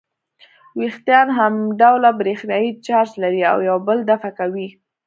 وېښتان 0.79 1.27
همډوله 1.37 2.09
برېښنايي 2.19 2.71
چارج 2.85 3.11
لري 3.23 3.41
او 3.51 3.57
یو 3.69 3.77
بل 3.87 3.97
دفع 4.11 4.31
کوي. 4.39 4.67